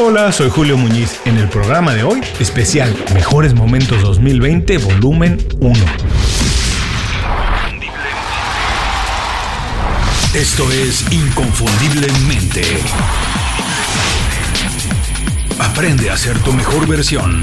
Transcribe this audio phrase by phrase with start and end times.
[0.00, 1.20] Hola, soy Julio Muñiz.
[1.24, 5.74] En el programa de hoy, especial Mejores Momentos 2020, volumen 1.
[10.34, 12.62] Esto es Inconfundiblemente.
[15.58, 17.40] Aprende a ser tu mejor versión.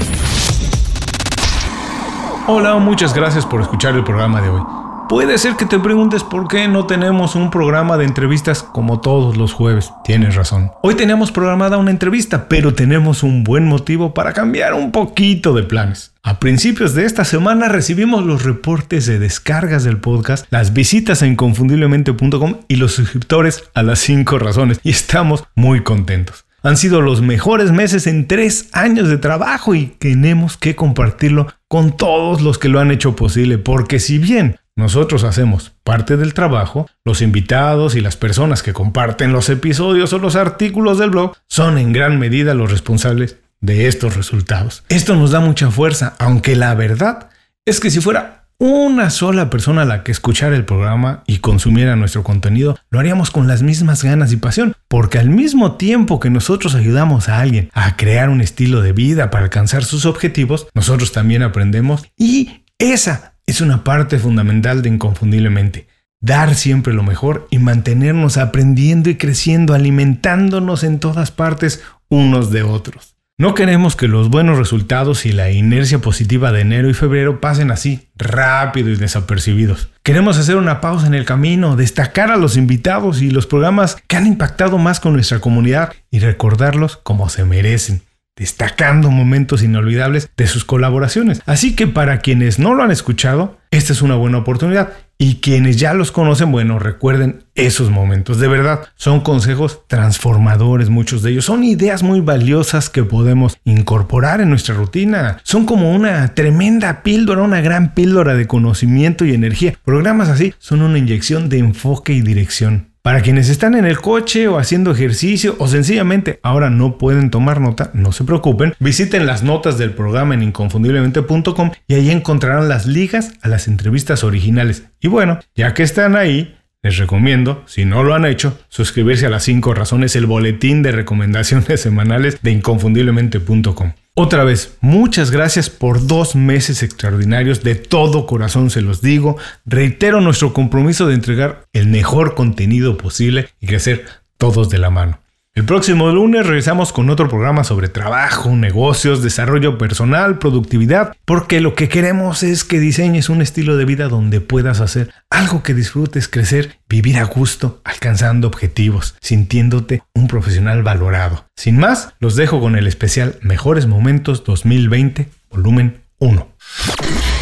[2.46, 4.85] Hola, muchas gracias por escuchar el programa de hoy.
[5.08, 9.36] Puede ser que te preguntes por qué no tenemos un programa de entrevistas como todos
[9.36, 9.92] los jueves.
[10.02, 10.72] Tienes razón.
[10.82, 15.62] Hoy tenemos programada una entrevista, pero tenemos un buen motivo para cambiar un poquito de
[15.62, 16.12] planes.
[16.24, 21.28] A principios de esta semana recibimos los reportes de descargas del podcast, las visitas a
[21.28, 24.80] inconfundiblemente.com y los suscriptores a las 5 razones.
[24.82, 26.46] Y estamos muy contentos.
[26.64, 31.96] Han sido los mejores meses en tres años de trabajo y tenemos que compartirlo con
[31.96, 36.88] todos los que lo han hecho posible, porque si bien nosotros hacemos parte del trabajo,
[37.04, 41.78] los invitados y las personas que comparten los episodios o los artículos del blog son
[41.78, 44.84] en gran medida los responsables de estos resultados.
[44.90, 47.30] Esto nos da mucha fuerza, aunque la verdad
[47.64, 52.22] es que si fuera una sola persona la que escuchara el programa y consumiera nuestro
[52.22, 56.74] contenido, lo haríamos con las mismas ganas y pasión, porque al mismo tiempo que nosotros
[56.74, 61.42] ayudamos a alguien a crear un estilo de vida para alcanzar sus objetivos, nosotros también
[61.42, 65.86] aprendemos y esa es una parte fundamental de Inconfundiblemente.
[66.20, 72.64] Dar siempre lo mejor y mantenernos aprendiendo y creciendo, alimentándonos en todas partes unos de
[72.64, 73.14] otros.
[73.38, 77.70] No queremos que los buenos resultados y la inercia positiva de enero y febrero pasen
[77.70, 79.90] así, rápido y desapercibidos.
[80.02, 84.16] Queremos hacer una pausa en el camino, destacar a los invitados y los programas que
[84.16, 88.05] han impactado más con nuestra comunidad y recordarlos como se merecen
[88.36, 91.40] destacando momentos inolvidables de sus colaboraciones.
[91.46, 94.92] Así que para quienes no lo han escuchado, esta es una buena oportunidad.
[95.18, 98.38] Y quienes ya los conocen, bueno, recuerden esos momentos.
[98.38, 101.46] De verdad, son consejos transformadores, muchos de ellos.
[101.46, 105.38] Son ideas muy valiosas que podemos incorporar en nuestra rutina.
[105.42, 109.78] Son como una tremenda píldora, una gran píldora de conocimiento y energía.
[109.86, 112.90] Programas así son una inyección de enfoque y dirección.
[113.06, 117.60] Para quienes están en el coche o haciendo ejercicio o sencillamente ahora no pueden tomar
[117.60, 122.86] nota, no se preocupen, visiten las notas del programa en inconfundiblemente.com y ahí encontrarán las
[122.86, 124.88] ligas a las entrevistas originales.
[125.00, 129.30] Y bueno, ya que están ahí, les recomiendo, si no lo han hecho, suscribirse a
[129.30, 133.92] las 5 razones, el boletín de recomendaciones semanales de inconfundiblemente.com.
[134.18, 139.36] Otra vez, muchas gracias por dos meses extraordinarios, de todo corazón se los digo.
[139.66, 144.06] Reitero nuestro compromiso de entregar el mejor contenido posible y crecer
[144.38, 145.18] todos de la mano.
[145.56, 151.74] El próximo lunes regresamos con otro programa sobre trabajo, negocios, desarrollo personal, productividad, porque lo
[151.74, 156.28] que queremos es que diseñes un estilo de vida donde puedas hacer algo que disfrutes,
[156.28, 161.46] crecer, vivir a gusto, alcanzando objetivos, sintiéndote un profesional valorado.
[161.56, 166.48] Sin más, los dejo con el especial Mejores Momentos 2020, volumen 1.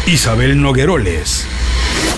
[0.07, 1.45] Isabel Nogueroles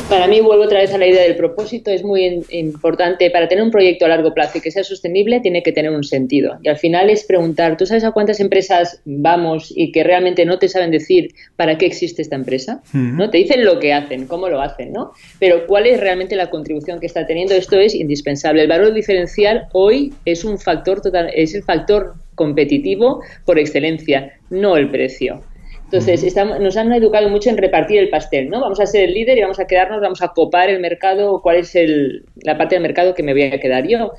[0.09, 3.29] para mí, vuelvo otra vez a la idea del propósito, es muy importante.
[3.29, 6.03] Para tener un proyecto a largo plazo y que sea sostenible, tiene que tener un
[6.03, 6.57] sentido.
[6.63, 10.59] Y al final es preguntar, ¿tú sabes a cuántas empresas vamos y que realmente no
[10.59, 12.81] te saben decir para qué existe esta empresa?
[12.93, 13.29] ¿No?
[13.29, 15.11] Te dicen lo que hacen, cómo lo hacen, ¿no?
[15.39, 17.53] Pero ¿cuál es realmente la contribución que está teniendo?
[17.53, 18.61] Esto es indispensable.
[18.61, 24.77] El valor diferencial hoy es un factor total, es el factor competitivo por excelencia, no
[24.77, 25.41] el precio.
[25.89, 28.59] Entonces, nos han educado mucho en repartir el pastel, ¿no?
[28.59, 31.57] Vamos a ser el líder y vamos a quedarnos, vamos a copar el mercado, cuál
[31.57, 34.11] es el, la parte del mercado que me voy a quedar yo.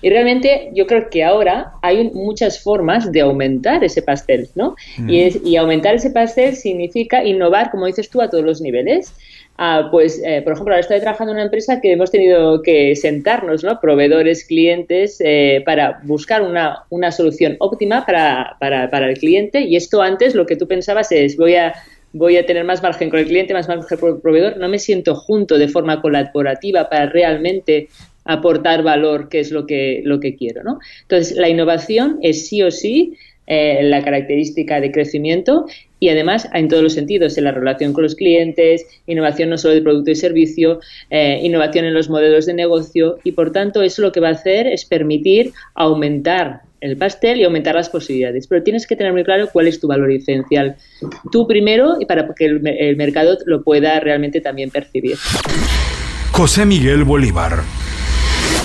[0.00, 4.76] Y realmente yo creo que ahora hay muchas formas de aumentar ese pastel, ¿no?
[5.08, 9.12] y, y, aumentar ese pastel significa innovar, como dices tú, a todos los niveles
[9.90, 13.64] pues, eh, por ejemplo, ahora estoy trabajando en una empresa que hemos tenido que sentarnos,
[13.64, 13.80] ¿no?
[13.80, 19.60] Proveedores, clientes, eh, para buscar una, una solución óptima para, para, para, el cliente.
[19.62, 21.74] Y esto antes lo que tú pensabas es, voy a,
[22.12, 24.58] voy a tener más margen con el cliente, más margen con el proveedor.
[24.58, 27.88] No me siento junto de forma colaborativa para realmente
[28.24, 30.78] aportar valor, que es lo que, lo que quiero, ¿no?
[31.02, 33.16] Entonces, la innovación es sí o sí
[33.50, 35.64] eh, la característica de crecimiento
[35.98, 39.72] y además en todos los sentidos, en la relación con los clientes, innovación no solo
[39.72, 44.02] de producto y servicio, eh, innovación en los modelos de negocio y por tanto eso
[44.02, 48.46] lo que va a hacer es permitir aumentar el pastel y aumentar las posibilidades.
[48.46, 50.76] Pero tienes que tener muy claro cuál es tu valor diferencial.
[51.32, 55.16] Tú primero y para que el, el mercado lo pueda realmente también percibir.
[56.32, 57.62] José Miguel Bolívar.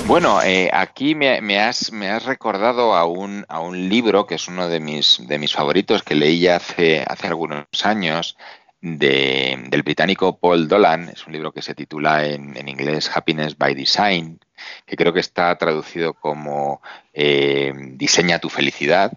[0.06, 4.48] Bueno, eh, aquí me, has, me has recordado a un, a un libro que es
[4.48, 8.38] uno de mis, de mis favoritos que leí hace, hace algunos años
[8.82, 11.10] de, del británico Paul Dolan.
[11.10, 14.40] Es un libro que se titula en, en inglés Happiness by Design,
[14.86, 16.82] que creo que está traducido como
[17.14, 19.14] eh, Diseña tu felicidad,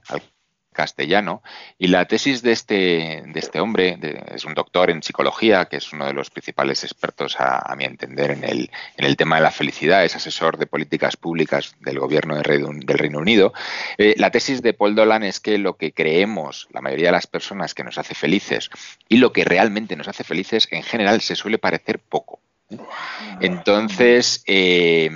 [0.77, 1.43] castellano.
[1.79, 3.99] Y la tesis de este, de este hombre,
[4.33, 8.31] es un doctor en psicología, que es uno de los principales expertos, a, mi entender,
[8.31, 12.37] en el, en el tema de la felicidad, es asesor de políticas públicas del gobierno
[12.37, 13.53] del Reino Unido.
[13.99, 17.27] Eh, la tesis de Paul Dolan es que lo que creemos, la mayoría de las
[17.27, 18.71] personas, que nos hace felices
[19.09, 22.41] y lo que realmente nos hace felices, en general se suele parecer poco.
[23.41, 25.09] Entonces, eh,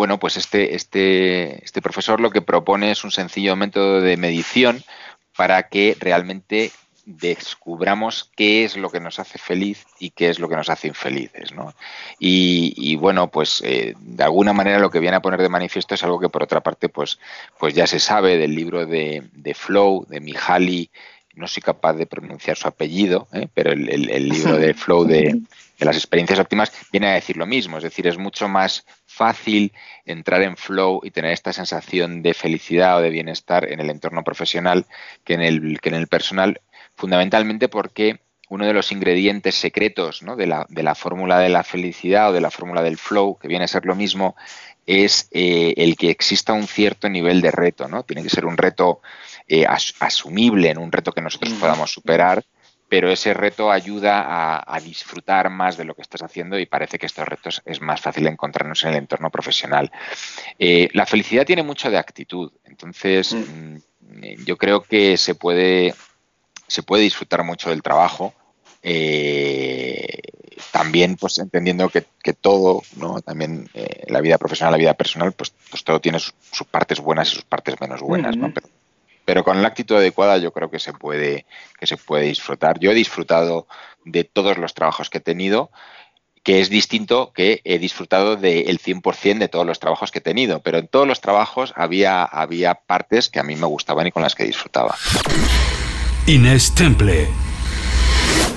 [0.00, 4.82] bueno, pues este, este, este profesor lo que propone es un sencillo método de medición
[5.36, 6.72] para que realmente
[7.04, 10.88] descubramos qué es lo que nos hace feliz y qué es lo que nos hace
[10.88, 11.52] infelices.
[11.52, 11.74] ¿no?
[12.18, 16.02] Y, bueno, pues eh, de alguna manera lo que viene a poner de manifiesto es
[16.02, 17.18] algo que por otra parte pues,
[17.58, 20.90] pues ya se sabe del libro de, de Flow, de Mihaly,
[21.34, 23.48] no soy capaz de pronunciar su apellido, ¿eh?
[23.54, 25.40] pero el, el, libro de Flow de,
[25.80, 29.72] de las experiencias óptimas viene a decir lo mismo, es decir, es mucho más fácil
[30.04, 34.22] entrar en flow y tener esta sensación de felicidad o de bienestar en el entorno
[34.22, 34.86] profesional
[35.24, 36.60] que en el, que en el personal,
[36.94, 42.30] fundamentalmente porque uno de los ingredientes secretos de, la, de la fórmula de la felicidad
[42.30, 44.36] o de la fórmula del flow, que viene a ser lo mismo,
[44.86, 48.02] es eh, el que exista un cierto nivel de reto, ¿no?
[48.02, 49.00] Tiene que ser un reto
[49.48, 52.44] eh, asumible, en un reto que nosotros podamos superar
[52.90, 57.06] pero ese reto ayuda a, disfrutar más de lo que estás haciendo y parece que
[57.06, 59.92] estos retos es más fácil encontrarnos en el entorno profesional.
[60.58, 63.76] Eh, la felicidad tiene mucho de actitud, entonces mm.
[64.10, 65.94] Mm, yo creo que se puede,
[66.66, 68.34] se puede disfrutar mucho del trabajo.
[68.82, 70.20] Eh,
[70.70, 73.20] también pues entendiendo que, todo, ¿no?
[73.20, 76.32] También eh, la vida profesional, la vida personal, pues, pues todo tiene sus,
[76.70, 78.52] partes buenas y sus partes menos buenas, ¿no?
[79.30, 81.46] pero con la actitud adecuada yo creo que se puede,
[81.78, 82.80] que se puede disfrutar.
[82.80, 83.68] Yo he disfrutado
[84.04, 85.70] de todos los trabajos que he tenido,
[86.42, 90.60] que es distinto que he disfrutado del 100% de todos los trabajos que he tenido,
[90.62, 94.22] pero en todos los trabajos había, había partes que a mí me gustaban y con
[94.22, 94.96] las que disfrutaba.
[96.26, 97.28] Inés Temple.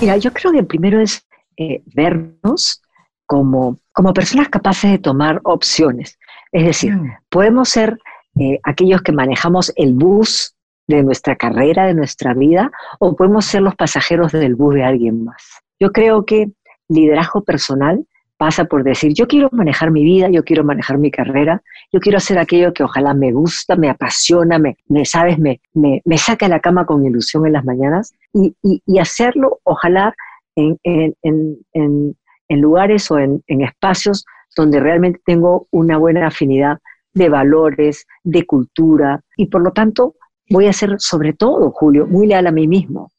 [0.00, 1.26] Mira, yo creo que primero es
[1.56, 2.82] eh, vernos
[3.26, 6.18] como, como personas capaces de tomar opciones.
[6.52, 7.16] Es decir, mm.
[7.28, 7.98] podemos ser
[8.38, 10.54] eh, aquellos que manejamos el bus
[10.86, 15.24] de nuestra carrera, de nuestra vida, o podemos ser los pasajeros del bus de alguien
[15.24, 15.42] más.
[15.80, 16.50] Yo creo que
[16.88, 18.06] liderazgo personal
[18.44, 22.18] pasa por decir, yo quiero manejar mi vida, yo quiero manejar mi carrera, yo quiero
[22.18, 26.50] hacer aquello que ojalá me gusta, me apasiona, me, me sabes, me, me, saca de
[26.50, 30.14] la cama con ilusión en las mañanas y, y, hacerlo ojalá
[30.56, 32.16] en, en, en,
[32.48, 36.80] en lugares o en, espacios donde realmente tengo una buena afinidad
[37.14, 40.16] de valores, de cultura y por lo tanto
[40.50, 43.10] voy a ser sobre todo, Julio, muy leal a mí mismo.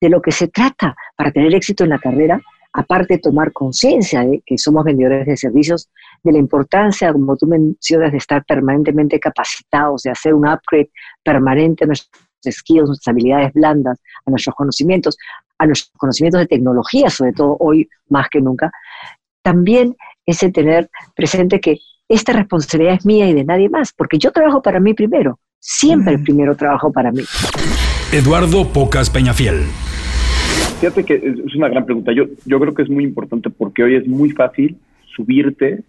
[0.00, 2.40] De lo que se trata para tener éxito en la carrera,
[2.72, 5.88] aparte de tomar conciencia de que somos vendedores de servicios,
[6.22, 10.90] de la importancia, como tú mencionas, de estar permanentemente capacitados, de hacer un upgrade
[11.22, 12.10] permanente a nuestros
[12.48, 15.16] skills, nuestras habilidades blandas, a nuestros conocimientos,
[15.58, 18.70] a nuestros conocimientos de tecnología, sobre todo hoy más que nunca,
[19.42, 19.96] también
[20.26, 21.78] es el tener presente que
[22.08, 26.14] esta responsabilidad es mía y de nadie más, porque yo trabajo para mí primero, Siempre
[26.14, 26.24] el mm.
[26.24, 27.22] primero trabajo para mí.
[28.12, 29.66] Eduardo Pocas Peñafiel.
[30.80, 32.10] Fíjate que es una gran pregunta.
[32.12, 34.78] Yo, yo creo que es muy importante porque hoy es muy fácil
[35.14, 35.82] subirte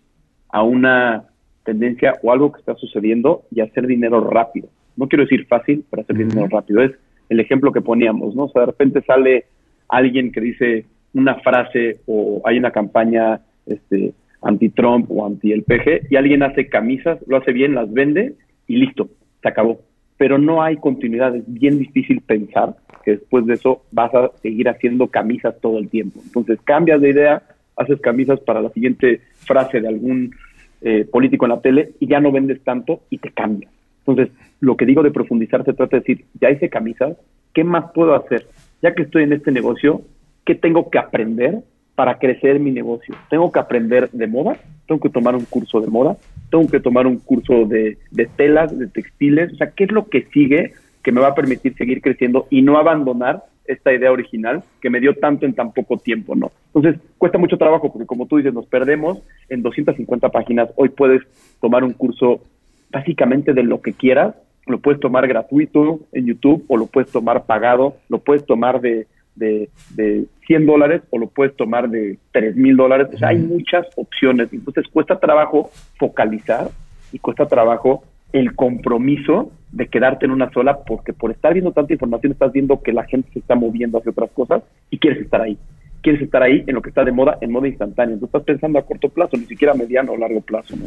[0.50, 1.24] a una
[1.64, 4.68] tendencia o algo que está sucediendo y hacer dinero rápido.
[4.98, 6.82] No quiero decir fácil, pero hacer dinero rápido.
[6.82, 6.92] Es
[7.30, 8.44] el ejemplo que poníamos, ¿no?
[8.44, 9.46] O sea, de repente sale
[9.88, 16.18] alguien que dice una frase o hay una campaña este, anti-Trump o anti-el PG y
[16.18, 18.34] alguien hace camisas, lo hace bien, las vende
[18.68, 19.08] y listo
[19.42, 19.80] se acabó.
[20.18, 24.70] Pero no hay continuidad, es bien difícil pensar que después de eso vas a seguir
[24.70, 26.20] haciendo camisas todo el tiempo.
[26.24, 27.44] Entonces cambias de idea,
[27.76, 30.34] haces camisas para la siguiente frase de algún
[30.82, 33.72] eh, político en la tele y ya no vendes tanto y te cambias.
[34.06, 37.18] Entonces, lo que digo de profundizar se trata de decir, ya hice camisas,
[37.54, 38.48] ¿qué más puedo hacer?
[38.82, 40.02] Ya que estoy en este negocio,
[40.46, 41.60] ¿qué tengo que aprender
[41.96, 43.16] para crecer mi negocio?
[43.30, 46.18] Tengo que aprender de moda, tengo que tomar un curso de moda,
[46.50, 47.98] tengo que tomar un curso de,
[48.36, 51.76] telas, de textiles, o sea, ¿qué es lo que sigue que me va a permitir
[51.76, 55.98] seguir creciendo y no abandonar esta idea original que me dio tanto en tan poco
[55.98, 56.52] tiempo, ¿no?
[56.74, 60.70] Entonces, cuesta mucho trabajo porque como tú dices, nos perdemos en 250 páginas.
[60.76, 61.22] Hoy puedes
[61.60, 62.42] tomar un curso
[62.90, 64.36] básicamente de lo que quieras,
[64.68, 69.08] lo puedes tomar gratuito en YouTube o lo puedes tomar pagado, lo puedes tomar de
[69.36, 73.08] de, de 100 dólares o lo puedes tomar de 3 mil dólares.
[73.14, 74.52] O sea, hay muchas opciones.
[74.52, 76.70] Entonces cuesta trabajo focalizar
[77.12, 78.04] y cuesta trabajo
[78.34, 82.82] el compromiso de quedarte en una sola porque por estar viendo tanta información estás viendo
[82.82, 85.58] que la gente se está moviendo hacia otras cosas y quieres estar ahí.
[86.02, 88.14] Quieres estar ahí en lo que está de moda, en moda instantánea.
[88.14, 90.76] Entonces estás pensando a corto plazo, ni siquiera a mediano o largo plazo.
[90.76, 90.86] ¿no?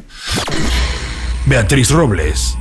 [1.46, 2.58] Beatriz Robles.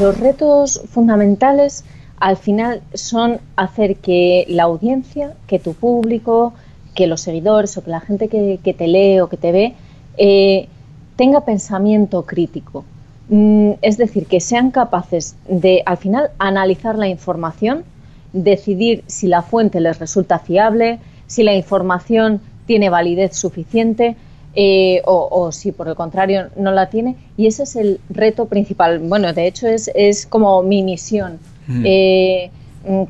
[0.00, 1.84] los retos fundamentales
[2.18, 6.54] al final son hacer que la audiencia, que tu público,
[6.94, 9.74] que los seguidores o que la gente que, te lee o que te ve
[10.16, 10.68] eh,
[11.16, 12.84] tenga pensamiento crítico.
[13.28, 17.84] Mm, es decir, que sean capaces de al final analizar la información,
[18.32, 24.16] decidir si la fuente les resulta fiable, si la información tiene validez suficiente
[24.54, 27.16] eh, o, si por el contrario no la tiene.
[27.36, 29.00] Y ese es el reto principal.
[29.00, 31.38] Bueno, de hecho es, es como mi misión.
[31.66, 31.82] Mm.
[31.84, 32.50] Eh,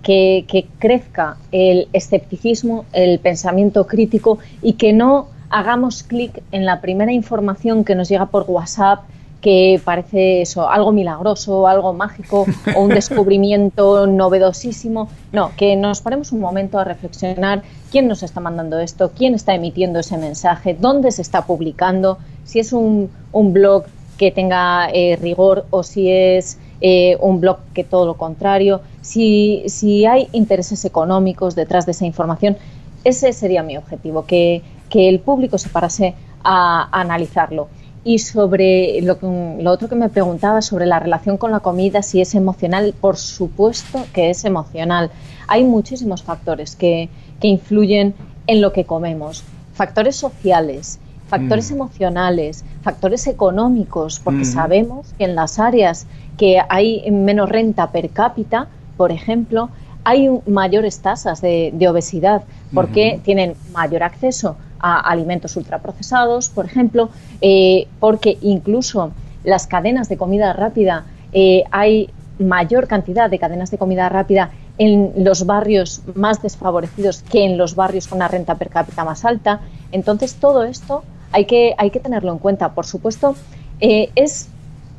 [0.03, 7.13] que, crezca el escepticismo, el pensamiento crítico y que no hagamos clic en la primera
[7.13, 9.01] información que nos llega por WhatsApp
[9.47, 15.09] que parece eso, algo milagroso, algo mágico o un descubrimiento novedosísimo.
[15.31, 17.63] No, que nos paremos un momento a reflexionar
[17.93, 22.59] quién nos está mandando esto, quién está emitiendo ese mensaje, dónde se está publicando, si
[22.59, 23.85] es un, blog
[24.19, 29.63] que tenga eh, rigor o si es eh, un blog que todo lo contrario, si,
[29.69, 32.57] si hay intereses económicos detrás de esa información.
[33.05, 37.69] Ese sería mi objetivo, que, que el público se parase a analizarlo.
[38.07, 39.19] Y sobre lo,
[39.61, 43.17] lo, otro que me preguntaba sobre la relación con la comida, si es emocional, por
[43.17, 45.11] supuesto que es emocional.
[45.49, 47.09] Hay muchísimos factores que,
[47.41, 48.15] que influyen
[48.47, 49.43] en lo que comemos.
[49.75, 51.75] Factores sociales, factores mm.
[51.75, 54.53] emocionales, factores económicos, porque mm.
[54.53, 59.71] sabemos que en las áreas que hay menos renta per cápita, por ejemplo,
[60.05, 67.87] hay mayores tasas de, obesidad porque tienen mayor acceso a alimentos ultraprocesados, por ejemplo, eh,
[68.01, 69.13] porque incluso
[69.45, 75.13] las cadenas de comida rápida, eh, hay mayor cantidad de cadenas de comida rápida en
[75.17, 79.61] los barrios más desfavorecidos que en los barrios con una renta per cápita más alta.
[79.93, 81.03] Entonces, todo esto
[81.33, 82.73] hay que, hay que tenerlo en cuenta.
[82.73, 83.37] Por supuesto,
[83.81, 84.49] eh, es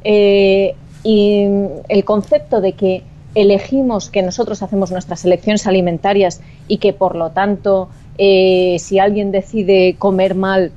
[0.04, 3.04] el concepto de que
[3.38, 9.32] elegimos que nosotros hacemos nuestras elecciones alimentarias y que por lo tanto eh, si alguien
[9.32, 10.72] decide comer mal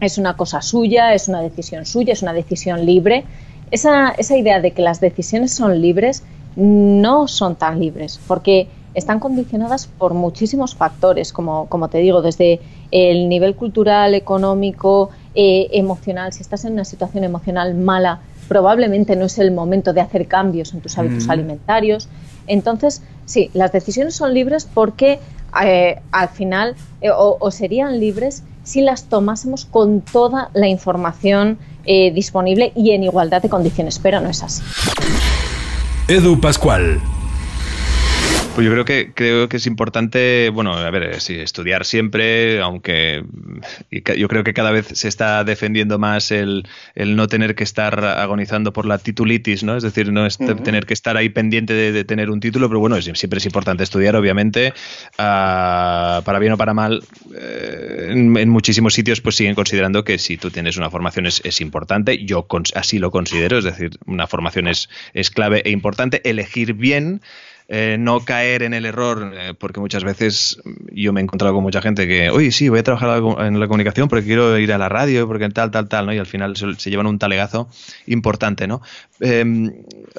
[0.00, 3.24] es una cosa suya, es una decisión suya, es una decisión libre.
[3.70, 6.22] Esa, esa idea de que las decisiones son libres
[6.56, 12.60] no son tan libres porque están condicionadas por muchísimos factores, como, como te digo, desde
[12.90, 16.32] el nivel cultural, económico, eh, emocional.
[16.32, 20.72] Si estás en una situación emocional mala, probablemente no es el momento de hacer cambios
[20.74, 22.08] en tus hábitos alimentarios.
[22.46, 25.20] Entonces, sí, las decisiones son libres porque
[25.62, 32.12] eh, al final eh, o, serían libres si las tomásemos con toda la información eh,
[32.12, 34.62] disponible y en igualdad de condiciones, pero no es así.
[36.06, 37.00] Edu Pascual.
[38.58, 43.22] Pues yo creo que creo que es importante, bueno, a ver, sí, estudiar siempre, aunque
[44.16, 48.72] yo creo que cada vez se está defendiendo más el, no tener que estar agonizando
[48.72, 49.76] por la titulitis, ¿no?
[49.76, 53.00] Es decir, no es tener que estar ahí pendiente de, tener un título, pero bueno,
[53.00, 54.74] siempre es importante estudiar, obviamente,
[55.18, 57.04] ah, para bien o para mal.
[57.40, 62.24] Eh, en, muchísimos sitios, pues siguen considerando que si tú tienes una formación es, importante.
[62.24, 66.28] Yo así lo considero, es decir, una formación es, es clave e importante.
[66.28, 67.20] Elegir bien
[67.70, 70.58] eh, no caer en el error, eh, porque muchas veces
[70.90, 73.66] yo me he encontrado con mucha gente que, oye, sí, voy a trabajar en la
[73.66, 76.14] comunicación porque quiero ir a la radio, porque tal, tal, tal, ¿no?
[76.14, 77.68] Y al final se, llevan un talegazo
[78.06, 78.80] importante, ¿no?
[79.20, 79.70] Em,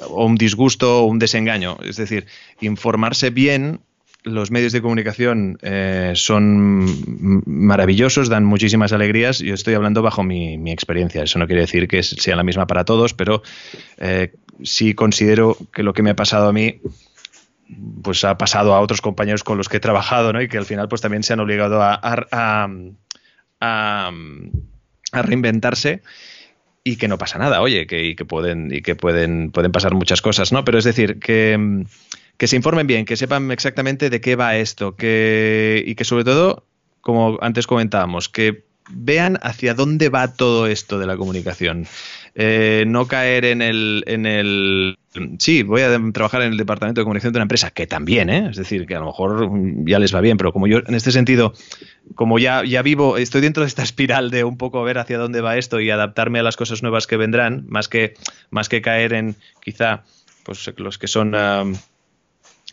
[0.08, 1.76] o un disgusto o un desengaño.
[1.82, 2.26] Es decir,
[2.60, 3.80] informarse bien
[4.22, 9.40] los medios de comunicación eh, son maravillosos, dan muchísimas alegrías.
[9.40, 11.24] Yo estoy hablando bajo mi, mi, experiencia.
[11.24, 13.42] Eso no quiere decir que sea la misma para todos, pero
[14.62, 16.80] sí considero que lo que me ha pasado a mí
[18.02, 20.42] pues ha pasado a otros compañeros con los que he trabajado, ¿no?
[20.42, 22.68] Y que al final pues también se han obligado a,
[25.12, 26.02] reinventarse
[26.82, 29.94] y que no pasa nada, oye, que, y que pueden, y que pueden, pueden pasar
[29.94, 30.64] muchas cosas, ¿no?
[30.64, 31.84] Pero es decir, que,
[32.36, 36.24] que se informen bien, que sepan exactamente de qué va esto, que, y que sobre
[36.24, 36.66] todo,
[37.02, 41.86] como antes comentábamos, que vean hacia dónde va todo esto de la comunicación.
[42.34, 44.98] Eh, no caer en el, en el...
[45.38, 48.48] Sí, voy a trabajar en el departamento de comunicación de una empresa, que también, ¿eh?
[48.50, 49.50] es decir, que a lo mejor
[49.84, 51.52] ya les va bien, pero como yo en este sentido,
[52.14, 55.40] como ya, ya vivo, estoy dentro de esta espiral de un poco ver hacia dónde
[55.40, 58.14] va esto y adaptarme a las cosas nuevas que vendrán, más que,
[58.50, 60.04] más que caer en quizá
[60.44, 61.34] pues los que son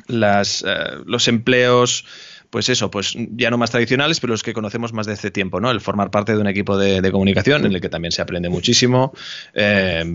[0.08, 2.06] las, eh, los empleos
[2.50, 5.60] pues eso, pues ya no más tradicionales, pero los que conocemos más de hace tiempo,
[5.60, 5.70] ¿no?
[5.70, 9.14] El formar parte de un equipo de, comunicación en el que también se aprende muchísimo,
[9.54, 10.06] eh,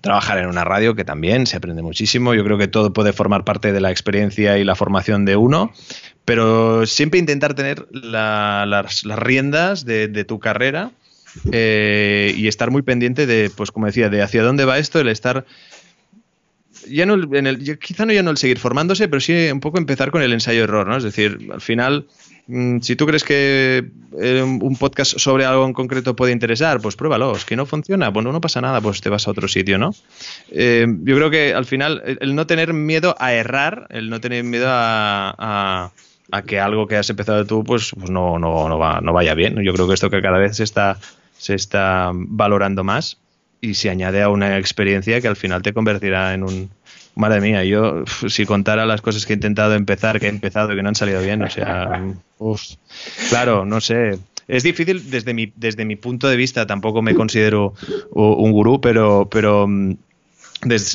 [0.00, 2.34] trabajar en una radio que también se aprende muchísimo.
[2.34, 5.72] Yo creo que todo puede formar parte de la experiencia y la formación de uno,
[6.24, 10.92] pero siempre intentar tener las, riendas de, tu carrera
[11.50, 15.08] eh, y estar muy pendiente de, pues como decía, de hacia dónde va esto, el
[15.08, 15.44] estar
[16.88, 19.78] ya no en el, quizá no ya no el seguir formándose, pero sí un poco
[19.78, 20.96] empezar con el ensayo-error, ¿no?
[20.96, 22.06] Es decir, al final,
[22.46, 26.96] mm, si tú crees que eh, un podcast sobre algo en concreto puede interesar, pues
[26.96, 27.36] pruébalo.
[27.36, 29.94] Es que no funciona, bueno, no pasa nada, pues te vas a otro sitio, ¿no?
[30.50, 34.44] Eh, yo creo que al final, el, no tener miedo a errar, el no tener
[34.44, 35.92] miedo a,
[36.46, 39.62] que algo que has empezado tú, pues, pues no, no, no, va, no vaya bien.
[39.62, 40.98] Yo creo que esto que cada vez se está,
[41.36, 43.18] se está valorando más
[43.62, 46.70] y se añade a una experiencia que al final te convertirá en un...
[47.14, 50.76] Madre mía, yo si contara las cosas que he intentado empezar, que he empezado y
[50.76, 52.02] que no han salido bien, o sea,
[53.28, 54.18] claro, no sé.
[54.48, 57.74] Es difícil desde mi, desde mi punto de vista, tampoco me considero
[58.12, 59.92] un gurú, pero, pero mm,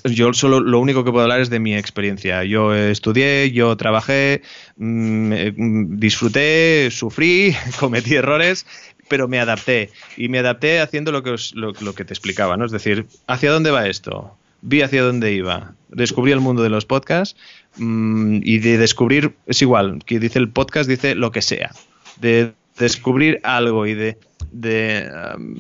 [0.06, 2.44] yo solo lo único que puedo hablar es de mi experiencia.
[2.44, 4.42] Yo estudié, yo trabajé,
[4.78, 8.66] mm, mm, disfruté, sufrí, cometí errores
[9.08, 9.92] pero me adapté.
[10.16, 12.66] Y me adapté haciendo lo que, lo, que te explicaba, ¿no?
[12.66, 14.36] Es decir, ¿hacia dónde va esto?
[14.62, 15.74] Vi hacia dónde iba.
[15.90, 17.40] Descubrí el mundo de los podcasts
[17.78, 21.72] mm, y de descubrir, es igual, que dice el podcast, dice lo que sea.
[22.78, 24.18] Descubrir algo y de,
[25.36, 25.56] um,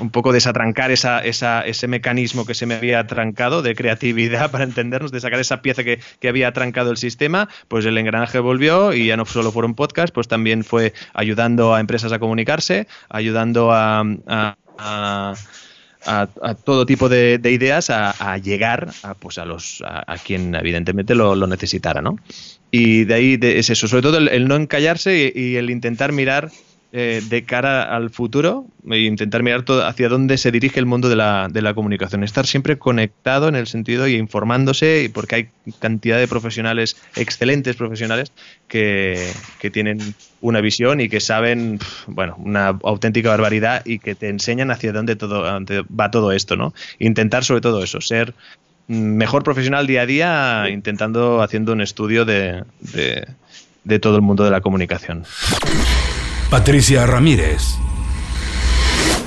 [0.00, 4.64] un poco desatrancar esa, esa, ese mecanismo que se me había atrancado de creatividad para
[4.64, 9.06] entendernos, de sacar esa pieza que, había atrancado el sistema, pues el engranaje volvió y
[9.06, 14.04] ya no solo fueron podcast, pues también fue ayudando a empresas a comunicarse, ayudando a,
[16.64, 21.34] todo tipo de, de ideas a, llegar a, pues a, los, a, quien evidentemente lo,
[21.34, 22.16] lo necesitara, ¿no?
[22.74, 26.50] Y de ahí es eso, sobre todo el, no encallarse y, el intentar mirar
[26.90, 31.10] eh, de cara al futuro e intentar mirar todo hacia dónde se dirige el mundo
[31.10, 32.24] de la, de la comunicación.
[32.24, 35.48] Estar siempre conectado en el sentido y informándose, porque hay
[35.80, 38.32] cantidad de profesionales, excelentes profesionales,
[38.68, 44.30] que, que tienen una visión y que saben, bueno, una auténtica barbaridad y que te
[44.30, 46.72] enseñan hacia dónde todo va todo esto, ¿no?
[46.98, 48.34] Intentar sobre todo eso, ser
[48.88, 52.64] mejor profesional día a día intentando, haciendo un estudio de,
[53.84, 55.24] de, todo el mundo de la comunicación.
[56.50, 57.62] Patricia Ramírez.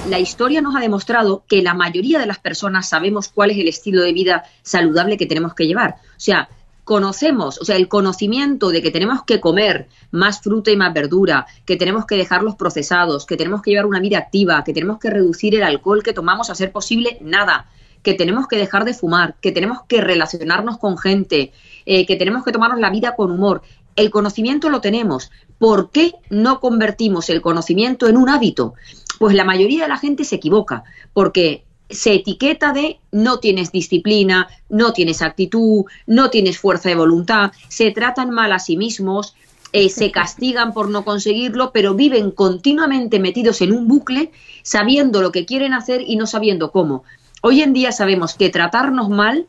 [0.09, 3.67] La historia nos ha demostrado que la mayoría de las personas sabemos cuál es el
[3.67, 5.95] estilo de vida saludable que tenemos que llevar.
[6.11, 6.47] O sea,
[6.83, 11.47] conocemos, o sea, el conocimiento de que tenemos que comer más fruta y más verdura,
[11.65, 14.99] que tenemos que dejar los procesados, que tenemos que llevar una vida activa, que tenemos
[14.99, 17.65] que reducir el alcohol que tomamos a ser posible, nada
[18.05, 21.51] que tenemos que dejar de fumar, que tenemos que relacionarnos con gente,
[21.87, 23.63] eh, que tenemos que tomarnos la vida con humor.
[23.95, 25.31] El conocimiento lo tenemos.
[25.57, 28.75] ¿Por qué no convertimos el conocimiento en un hábito?
[29.17, 34.49] Pues la mayoría de la gente se equivoca, porque se etiqueta de no tienes disciplina,
[34.69, 39.35] no tienes actitud, no tienes fuerza de voluntad, se tratan mal a sí mismos,
[39.73, 45.31] eh, se castigan por no conseguirlo, pero viven continuamente metidos en un bucle, sabiendo lo
[45.31, 47.03] que quieren hacer y no sabiendo cómo.
[47.47, 49.45] Hoy en día sabemos que tratarnos mal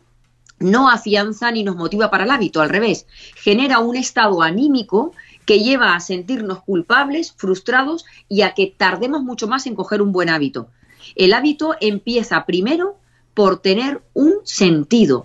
[0.59, 3.06] no afianza ni nos motiva para el hábito, al revés,
[3.37, 5.14] genera un estado anímico
[5.46, 10.12] que lleva a sentirnos culpables, frustrados y a que tardemos mucho más en coger un
[10.12, 10.68] buen hábito.
[11.14, 12.98] El hábito empieza primero
[13.32, 15.24] por tener un sentido.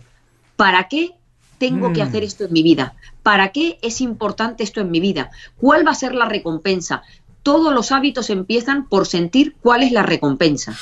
[0.55, 1.11] ¿Para qué
[1.57, 2.07] tengo que mm.
[2.07, 2.95] hacer esto en mi vida?
[3.21, 5.29] ¿Para qué es importante esto en mi vida?
[5.57, 7.01] ¿Cuál va a ser la recompensa?
[7.43, 10.77] Todos los hábitos empiezan por sentir cuál es la recompensa.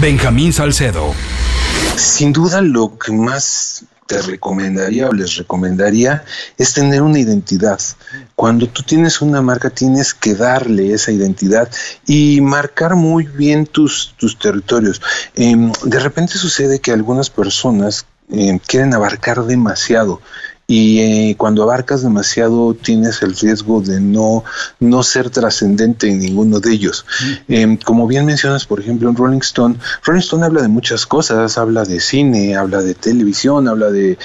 [0.00, 1.12] Benjamín Salcedo.
[1.96, 6.24] Sin duda lo que más te recomendaría o les recomendaría
[6.56, 7.78] es tener una identidad.
[8.34, 11.70] Cuando tú tienes una marca tienes que darle esa identidad
[12.06, 15.00] y marcar muy bien tus, tus territorios.
[15.34, 20.20] Em, de repente sucede que algunas personas em, quieren abarcar demasiado
[20.72, 24.42] y eh, cuando abarcas demasiado tienes el riesgo de no,
[24.80, 27.04] no ser trascendente en ninguno de ellos.
[27.46, 31.58] Em, como bien mencionas, por ejemplo, en Rolling Stone, Rolling Stone habla de muchas cosas,
[31.58, 34.16] habla de cine, habla de televisión, habla de,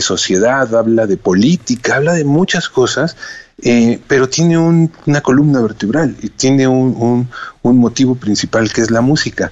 [0.00, 3.16] sociedad, habla de política, habla de muchas cosas.
[3.60, 7.28] Eh, pero tiene una columna vertebral y tiene un,
[7.62, 9.50] un motivo principal que es la música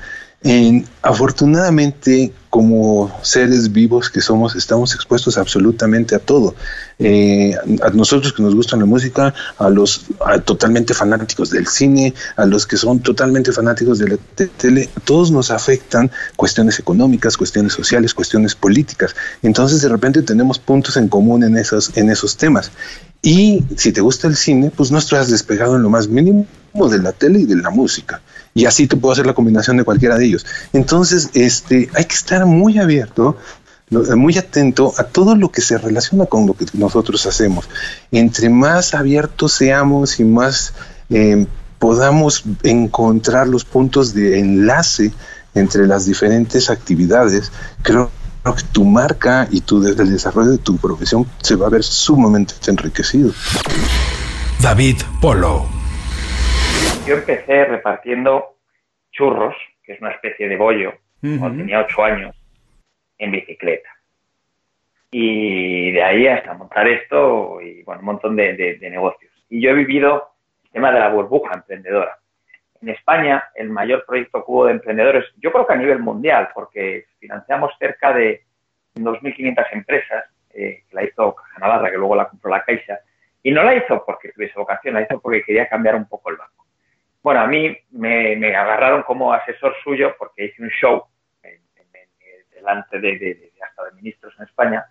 [1.03, 6.55] afortunadamente, como seres vivos que somos, estamos expuestos absolutamente a todo.
[6.99, 10.07] Eh, a nosotros que nos gusta la música, a los
[10.45, 14.17] totalmente fanáticos del cine, a los que son totalmente fanáticos de la
[14.57, 19.17] tele, todos nos afectan cuestiones económicas, cuestiones sociales, cuestiones políticas.
[19.43, 22.71] Entonces, de repente tenemos puntos en común en esos, en esos temas.
[23.21, 26.47] Y si te gusta el cine, pues no estás despegado en lo más mínimo
[26.89, 28.21] de la tele y de la música
[28.57, 30.47] y así te puedo hacer la combinación de cualquiera de ellos.
[30.73, 33.37] Entonces, este, hay que estar muy abierto,
[33.91, 37.69] muy atento a todo lo que se relaciona con lo que nosotros hacemos.
[38.11, 40.73] Entre más abiertos seamos y más
[41.11, 41.47] eh,
[41.79, 45.13] podamos encontrar los puntos de enlace
[45.55, 48.11] entre las diferentes actividades, creo
[48.43, 51.83] que tu marca y tu, desde el desarrollo de tu profesión se va a ver
[51.83, 53.33] sumamente enriquecido.
[54.63, 55.76] David Polo.
[57.07, 58.57] Yo empecé repartiendo
[59.13, 62.35] churros, que es una especie de bollo, cuando tenía ocho años,
[63.17, 63.89] en bicicleta.
[65.13, 69.33] Y de ahí hasta montar esto y bueno, un montón de, de negocios.
[69.49, 70.31] Y yo he vivido
[70.65, 72.19] el tema de la burbuja emprendedora.
[72.83, 77.07] En España, el mayor proyecto hubo de emprendedores, yo creo que a nivel mundial, porque
[77.21, 78.43] financiamos cerca de
[78.97, 82.99] 2.500 empresas, eh, que la hizo Caja Navarra, que luego la compró la Caixa,
[83.45, 86.37] y no la hizo porque tuviese vocación, la hizo porque quería cambiar un poco el
[86.37, 86.66] banco.
[87.27, 91.07] Bueno, a mí me, agarraron como asesor suyo porque hice un show
[92.55, 94.85] delante de, hasta de ministros en España,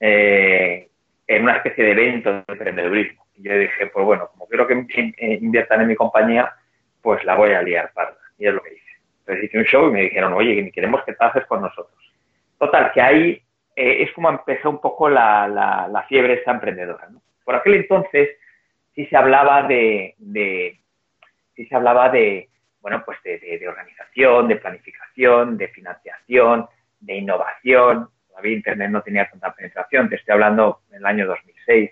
[0.00, 0.88] eh,
[1.28, 3.24] en una especie de evento de emprendedurismo.
[3.36, 4.84] Y yo dije, pues bueno, como quiero que
[5.40, 6.52] inviertan en mi compañía,
[7.00, 8.18] pues la voy a liar parda.
[8.36, 8.92] Y es lo que hice.
[9.20, 12.12] Entonces hice un show y me dijeron, oye, queremos que trabajes con nosotros.
[12.58, 13.42] Total, que ahí
[13.76, 17.06] eh, es como empezó un poco la, fiebre esta emprendedora.
[17.44, 18.30] Por aquel entonces
[18.92, 20.16] sí se hablaba de
[21.56, 22.48] sí se hablaba de,
[22.80, 26.66] bueno, pues de, organización, de planificación, de financiación,
[27.00, 28.08] de innovación.
[28.28, 31.90] Todavía Internet no tenía tanta penetración, te estoy hablando en el año 2006.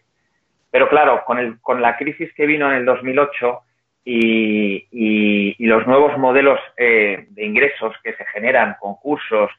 [0.71, 3.63] Pero claro, con, el, con la crisis que vino en el 2008,
[4.05, 9.51] y, los nuevos modelos eh, de ingresos que se generan, concursos,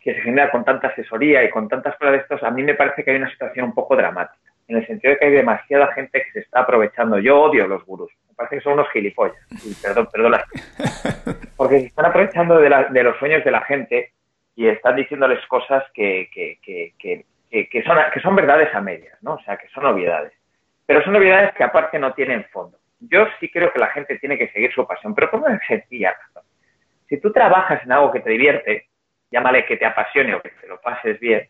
[0.00, 2.74] que se generan con tanta asesoría y con tantas cosas de estos, a mí me
[2.74, 5.92] parece que hay una situación un poco dramática, en el sentido de que hay demasiada
[5.92, 7.18] gente que se está aprovechando.
[7.18, 8.10] Yo odio los gurús,
[8.42, 10.08] parece que son unos gilipollas, y perdón,
[11.56, 14.12] porque se están aprovechando de, los sueños de la gente
[14.54, 19.34] y están diciéndoles cosas que, que, que, son, que son verdades a medias, ¿no?
[19.34, 20.32] O sea, que son obviedades.
[20.86, 22.78] Pero son obviedades que aparte no tienen fondo
[23.08, 26.12] yo sí creo que la gente tiene que seguir su pasión, pero por una sencilla
[26.12, 26.42] razón.
[27.08, 28.88] Si tú trabajas en algo que te divierte,
[29.30, 31.48] llámale que te apasione o que te lo pases bien,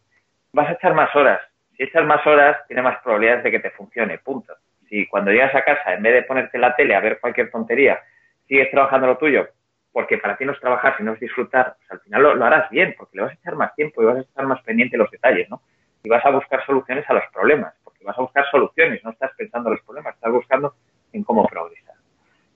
[0.52, 1.40] vas a echar más horas.
[1.76, 4.54] Si echas más horas, tiene más probabilidades de que te funcione, punto.
[4.92, 7.98] Si cuando llegas a casa, en vez de ponerte la tele a ver cualquier tontería,
[8.46, 9.48] sigues trabajando lo tuyo,
[9.90, 12.94] porque para ti no es trabajar, sino es disfrutar, pues al final lo, harás bien,
[12.98, 15.10] porque le vas a echar más tiempo y vas a estar más pendiente de los
[15.10, 15.62] detalles, ¿no?
[16.02, 19.30] Y vas a buscar soluciones a los problemas, porque vas a buscar soluciones, no estás
[19.34, 20.74] pensando en los problemas, estás buscando
[21.14, 21.94] en cómo progresar.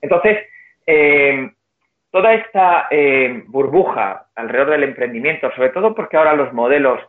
[0.03, 0.45] Entonces,
[0.85, 1.51] eh,
[2.11, 6.99] toda esta eh, burbuja alrededor del emprendimiento, sobre todo porque ahora los modelos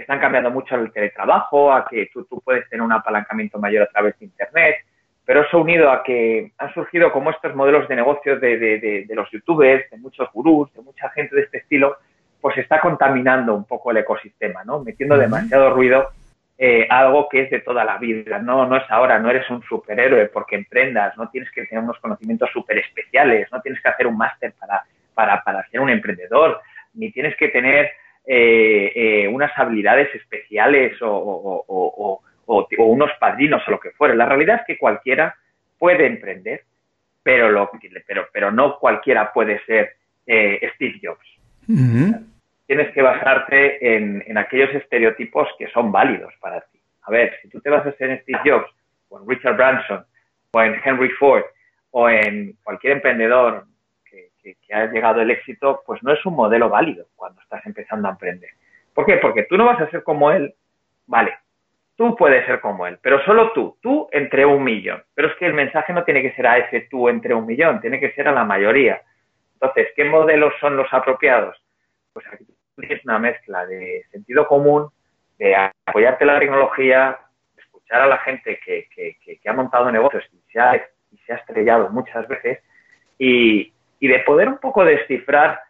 [0.00, 4.18] están cambiando mucho al teletrabajo, a que tú, puedes tener un apalancamiento mayor a través
[4.18, 4.76] de Internet,
[5.24, 9.90] pero eso unido a que han surgido como estos modelos de negocios de, los youtubers,
[9.90, 11.96] de muchos gurús, de mucha gente de este estilo,
[12.40, 14.84] pues está contaminando un poco el ecosistema, ¿no?
[14.84, 16.10] Metiendo demasiado ruido
[16.58, 19.62] eh, algo que es de toda la vida, no, no es ahora, no eres un
[19.62, 24.06] superhéroe porque emprendas, no tienes que tener unos conocimientos súper especiales, no tienes que hacer
[24.06, 26.60] un máster para, para, para, ser un emprendedor,
[26.94, 27.90] ni tienes que tener
[28.26, 34.14] eh, eh, unas habilidades especiales o, o, o, unos padrinos o lo que fuera.
[34.14, 35.34] La realidad es que cualquiera
[35.78, 36.62] puede emprender,
[37.22, 37.70] pero, lo,
[38.06, 41.26] pero, pero no cualquiera puede ser Steve Jobs
[42.66, 46.80] tienes que basarte en, aquellos estereotipos que son válidos para ti.
[47.02, 48.70] A ver, si tú te basas en Steve Jobs,
[49.08, 50.04] o en Richard Branson,
[50.52, 51.44] o en Henry Ford,
[51.92, 53.64] o en cualquier emprendedor
[54.46, 58.06] que, que, haya llegado al éxito, pues no es un modelo válido cuando estás empezando
[58.06, 58.50] a emprender.
[58.94, 59.16] ¿Por qué?
[59.16, 60.54] Porque tú no vas a ser como él,
[61.06, 61.36] vale,
[61.96, 65.02] tú puedes ser como él, pero solo tú, tú entre un millón.
[65.14, 67.80] Pero es que el mensaje no tiene que ser a ese tú entre un millón,
[67.80, 69.02] tiene que ser a la mayoría.
[69.54, 71.60] Entonces, ¿qué modelos son los apropiados?
[72.12, 72.46] Pues aquí
[72.78, 74.88] es una mezcla de sentido común,
[75.38, 75.56] de
[75.86, 77.18] apoyarte la tecnología,
[77.56, 78.86] escuchar a la gente que,
[79.46, 82.60] ha montado negocios y se ha, y se ha estrellado muchas veces
[83.18, 85.60] y, de poder un poco descifrar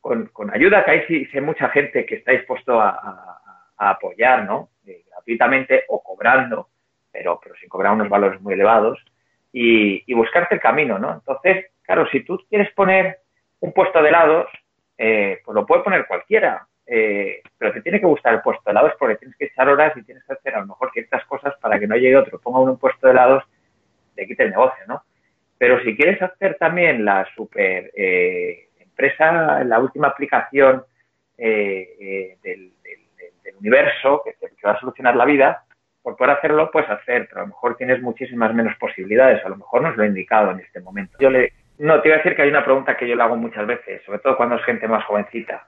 [0.00, 3.40] con, ayuda, que hay sí, mucha gente que está dispuesto a,
[3.76, 4.70] apoyar, ¿no?
[4.86, 6.68] Eh, gratuitamente o cobrando,
[7.10, 9.02] pero, pero sin cobrar unos valores muy elevados,
[9.52, 11.12] y, y, buscarte el camino, ¿no?
[11.12, 13.18] Entonces, claro, si tú quieres poner
[13.60, 14.46] un puesto de helados,
[14.98, 18.72] eh, pues lo puede poner cualquiera, eh, pero te tiene que gustar el puesto de
[18.72, 21.54] helados porque tienes que echar horas y tienes que hacer a lo mejor ciertas cosas
[21.60, 23.44] para que no llegue otro, ponga uno un puesto de helados,
[24.16, 25.02] le quite el negocio, ¿no?
[25.58, 30.82] Pero si quieres hacer también la super eh, empresa, la última aplicación
[31.36, 32.72] del,
[33.58, 34.34] universo que,
[34.66, 35.64] va a solucionar la vida,
[36.02, 39.56] por poder hacerlo, puedes hacer, pero a lo mejor tienes muchísimas menos posibilidades, a lo
[39.56, 41.16] mejor no es lo indicado en este momento.
[41.18, 43.36] Yo le, no, te iba a decir que hay una pregunta que yo le hago
[43.36, 45.66] muchas veces, sobre todo cuando es gente más jovencita,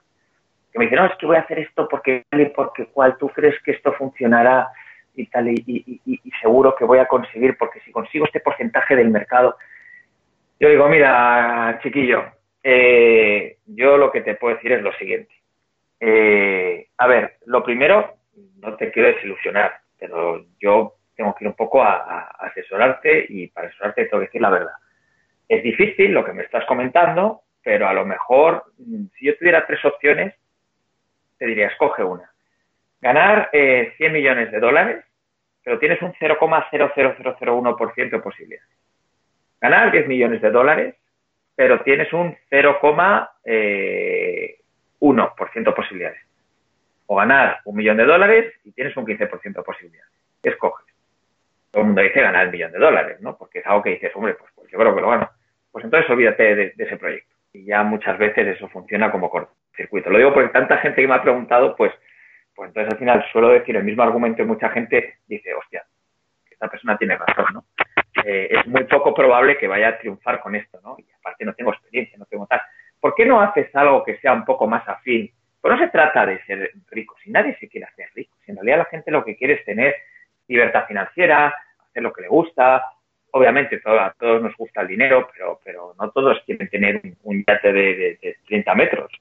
[0.71, 3.29] que me dice, no, es que voy a hacer esto porque y porque cual tú
[3.29, 4.69] crees que esto funcionará
[5.15, 6.01] y tal, y,
[6.39, 9.57] seguro que voy a conseguir, porque si consigo este porcentaje del mercado,
[10.59, 12.25] yo digo, mira, chiquillo,
[12.63, 15.33] eh, yo lo que te puedo decir es lo siguiente.
[15.99, 18.15] Eh, a ver, lo primero,
[18.57, 23.67] no te quiero desilusionar, pero yo tengo que ir un poco a, asesorarte y para
[23.67, 24.73] asesorarte tengo que decir la verdad.
[25.47, 29.65] Es difícil lo que me estás comentando, pero a lo mejor, mm, si yo tuviera
[29.65, 30.35] tres opciones,
[31.37, 32.31] te diría, escoge una.
[32.99, 35.05] Ganar 100 eh, millones de dólares,
[35.63, 38.76] pero tienes un 0,00001% de posibilidades.
[39.59, 40.95] Ganar 10 millones de dólares,
[41.55, 44.57] pero tienes un 0,1% eh,
[45.01, 46.21] de posibilidades.
[47.07, 50.11] O ganar un millón de dólares y tienes un 15% de posibilidades.
[50.43, 50.85] ¿Qué escoges?
[51.71, 53.37] Todo el mundo dice ganar el millón de dólares, ¿no?
[53.37, 55.29] Porque es algo que dices, hombre, pues, pues yo creo que lo gano.
[55.71, 57.35] Pues entonces olvídate de, ese proyecto.
[57.53, 60.09] Y ya muchas veces eso funciona como cortocircuito.
[60.09, 61.91] Lo digo porque tanta gente que me ha preguntado, pues,
[62.55, 65.83] pues entonces al final suelo decir el mismo argumento y mucha gente dice, hostia,
[66.49, 67.65] esta persona tiene razón, ¿no?
[68.25, 70.95] Eh, es muy poco probable que vaya a triunfar con esto, ¿no?
[70.97, 72.61] Y aparte no tengo experiencia, no tengo tal.
[72.99, 75.31] ¿Por qué no haces algo que sea un poco más afín?
[75.61, 78.57] Pues no se trata de ser rico, si nadie se quiere hacer rico, si en
[78.57, 79.95] realidad la gente lo que quiere es tener
[80.47, 81.53] libertad financiera,
[81.89, 82.83] hacer lo que le gusta.
[83.31, 87.73] Obviamente a todos nos gusta el dinero, pero, pero no todos quieren tener un, yate
[87.73, 89.11] de, 30 metros.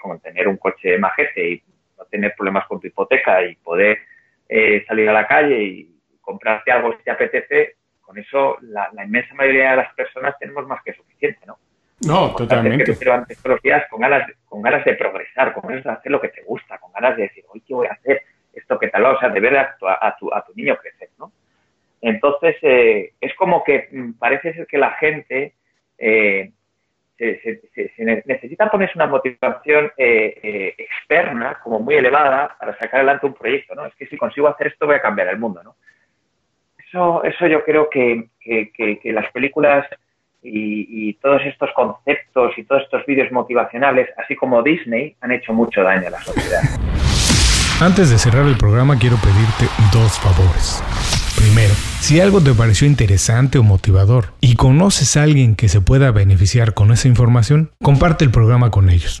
[0.00, 1.62] Como tener un coche majete y
[1.96, 3.98] no tener problemas con tu hipoteca y poder
[4.48, 7.76] eh, salir a la calle y comprarte algo si te apetece,
[8.08, 11.58] con eso la, inmensa mayoría de las personas tenemos más que suficiente, ¿no?
[12.06, 12.94] No, totalmente.
[12.98, 16.10] Pero antes todos los días con ganas, con ganas de progresar, con ganas de hacer
[16.10, 18.22] lo que te gusta, con ganas de decir, hoy qué voy a hacer,
[18.54, 21.10] esto que tal, o sea, de ver a tu, a tu, a tu niño crecer,
[21.18, 21.30] ¿no?
[22.00, 25.52] Entonces, eh, es como que mm, parece ser que la gente
[25.98, 26.50] eh,
[27.18, 27.60] se,
[28.24, 33.84] necesita ponerse una motivación eh, externa, como muy elevada, para sacar adelante un proyecto, ¿no?
[33.84, 35.76] Es que si consigo hacer esto voy a cambiar el mundo, ¿no?
[36.88, 38.30] Eso, eso yo creo que,
[39.04, 39.86] las películas
[40.42, 45.82] y, todos estos conceptos y todos estos vídeos motivacionales, así como Disney, han hecho mucho
[45.82, 46.60] daño a la sociedad.
[47.80, 50.82] Antes de cerrar el programa quiero pedirte dos favores.
[51.36, 56.10] Primero, si algo te pareció interesante o motivador y conoces a alguien que se pueda
[56.10, 59.20] beneficiar con esa información, comparte el programa con ellos.